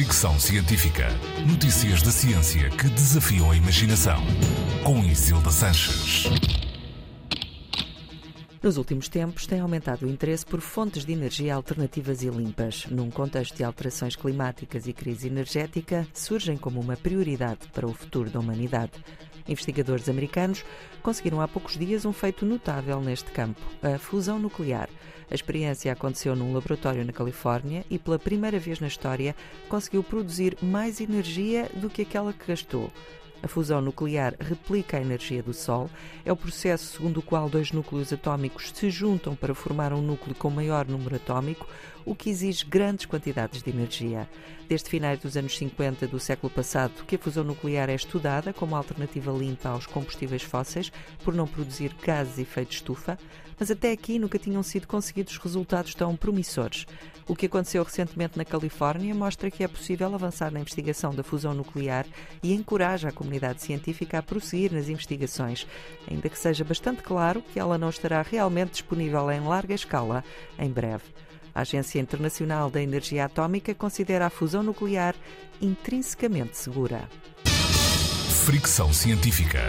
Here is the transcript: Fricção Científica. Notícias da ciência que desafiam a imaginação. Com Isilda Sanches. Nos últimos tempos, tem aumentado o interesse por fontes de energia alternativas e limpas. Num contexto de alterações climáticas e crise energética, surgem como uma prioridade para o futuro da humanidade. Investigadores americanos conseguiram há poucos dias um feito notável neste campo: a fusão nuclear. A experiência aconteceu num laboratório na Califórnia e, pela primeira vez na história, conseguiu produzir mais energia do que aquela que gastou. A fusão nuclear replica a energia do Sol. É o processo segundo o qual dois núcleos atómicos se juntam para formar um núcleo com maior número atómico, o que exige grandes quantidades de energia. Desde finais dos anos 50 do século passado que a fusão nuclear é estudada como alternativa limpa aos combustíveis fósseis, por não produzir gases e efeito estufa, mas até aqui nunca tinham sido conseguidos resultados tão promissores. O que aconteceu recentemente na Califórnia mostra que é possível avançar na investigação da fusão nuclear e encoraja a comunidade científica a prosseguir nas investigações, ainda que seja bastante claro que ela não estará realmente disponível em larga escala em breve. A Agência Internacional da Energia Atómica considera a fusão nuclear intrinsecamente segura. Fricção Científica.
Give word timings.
Fricção 0.00 0.40
Científica. 0.40 1.08
Notícias 1.46 2.00
da 2.00 2.10
ciência 2.10 2.70
que 2.70 2.88
desafiam 2.88 3.50
a 3.50 3.54
imaginação. 3.54 4.16
Com 4.82 5.04
Isilda 5.04 5.50
Sanches. 5.50 6.24
Nos 8.62 8.78
últimos 8.78 9.10
tempos, 9.10 9.46
tem 9.46 9.60
aumentado 9.60 10.06
o 10.06 10.08
interesse 10.08 10.46
por 10.46 10.62
fontes 10.62 11.04
de 11.04 11.12
energia 11.12 11.54
alternativas 11.54 12.22
e 12.22 12.30
limpas. 12.30 12.86
Num 12.86 13.10
contexto 13.10 13.54
de 13.54 13.62
alterações 13.62 14.16
climáticas 14.16 14.86
e 14.86 14.94
crise 14.94 15.28
energética, 15.28 16.08
surgem 16.14 16.56
como 16.56 16.80
uma 16.80 16.96
prioridade 16.96 17.68
para 17.70 17.86
o 17.86 17.92
futuro 17.92 18.30
da 18.30 18.40
humanidade. 18.40 18.92
Investigadores 19.48 20.08
americanos 20.08 20.64
conseguiram 21.02 21.40
há 21.40 21.48
poucos 21.48 21.76
dias 21.76 22.04
um 22.04 22.12
feito 22.12 22.44
notável 22.46 23.00
neste 23.00 23.30
campo: 23.30 23.60
a 23.82 23.98
fusão 23.98 24.38
nuclear. 24.38 24.88
A 25.30 25.34
experiência 25.34 25.92
aconteceu 25.92 26.34
num 26.34 26.52
laboratório 26.52 27.04
na 27.04 27.12
Califórnia 27.12 27.84
e, 27.88 27.98
pela 27.98 28.18
primeira 28.18 28.58
vez 28.58 28.80
na 28.80 28.88
história, 28.88 29.36
conseguiu 29.68 30.02
produzir 30.02 30.56
mais 30.60 31.00
energia 31.00 31.70
do 31.74 31.88
que 31.88 32.02
aquela 32.02 32.32
que 32.32 32.46
gastou. 32.46 32.90
A 33.42 33.48
fusão 33.48 33.80
nuclear 33.80 34.34
replica 34.38 34.98
a 34.98 35.00
energia 35.00 35.42
do 35.42 35.54
Sol. 35.54 35.88
É 36.24 36.32
o 36.32 36.36
processo 36.36 36.96
segundo 36.96 37.18
o 37.18 37.22
qual 37.22 37.48
dois 37.48 37.72
núcleos 37.72 38.12
atómicos 38.12 38.70
se 38.74 38.90
juntam 38.90 39.34
para 39.34 39.54
formar 39.54 39.92
um 39.92 40.02
núcleo 40.02 40.34
com 40.34 40.50
maior 40.50 40.86
número 40.86 41.16
atómico, 41.16 41.66
o 42.04 42.14
que 42.14 42.28
exige 42.28 42.64
grandes 42.64 43.06
quantidades 43.06 43.62
de 43.62 43.70
energia. 43.70 44.28
Desde 44.68 44.90
finais 44.90 45.18
dos 45.20 45.36
anos 45.36 45.56
50 45.56 46.06
do 46.06 46.20
século 46.20 46.52
passado 46.52 47.04
que 47.06 47.16
a 47.16 47.18
fusão 47.18 47.44
nuclear 47.44 47.88
é 47.88 47.94
estudada 47.94 48.52
como 48.52 48.76
alternativa 48.76 49.32
limpa 49.32 49.70
aos 49.70 49.86
combustíveis 49.86 50.42
fósseis, 50.42 50.92
por 51.24 51.34
não 51.34 51.46
produzir 51.46 51.94
gases 52.04 52.38
e 52.38 52.42
efeito 52.42 52.72
estufa, 52.72 53.18
mas 53.58 53.70
até 53.70 53.92
aqui 53.92 54.18
nunca 54.18 54.38
tinham 54.38 54.62
sido 54.62 54.86
conseguidos 54.86 55.36
resultados 55.36 55.94
tão 55.94 56.16
promissores. 56.16 56.86
O 57.28 57.36
que 57.36 57.46
aconteceu 57.46 57.84
recentemente 57.84 58.36
na 58.36 58.44
Califórnia 58.44 59.14
mostra 59.14 59.50
que 59.50 59.62
é 59.62 59.68
possível 59.68 60.12
avançar 60.12 60.50
na 60.50 60.58
investigação 60.58 61.14
da 61.14 61.22
fusão 61.22 61.54
nuclear 61.54 62.06
e 62.42 62.52
encoraja 62.52 63.08
a 63.08 63.12
comunidade 63.12 63.29
científica 63.60 64.18
a 64.18 64.22
prosseguir 64.22 64.72
nas 64.72 64.88
investigações, 64.88 65.66
ainda 66.10 66.28
que 66.28 66.38
seja 66.38 66.64
bastante 66.64 67.02
claro 67.02 67.42
que 67.52 67.58
ela 67.58 67.78
não 67.78 67.90
estará 67.90 68.22
realmente 68.22 68.72
disponível 68.72 69.30
em 69.30 69.40
larga 69.40 69.74
escala 69.74 70.24
em 70.58 70.70
breve. 70.70 71.04
A 71.54 71.62
Agência 71.62 72.00
Internacional 72.00 72.70
da 72.70 72.80
Energia 72.80 73.24
Atómica 73.24 73.74
considera 73.74 74.26
a 74.26 74.30
fusão 74.30 74.62
nuclear 74.62 75.14
intrinsecamente 75.60 76.56
segura. 76.56 77.08
Fricção 78.44 78.92
Científica. 78.92 79.60